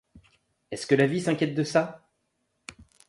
[0.71, 2.09] Est-ce que la vie s'inquiète de ça!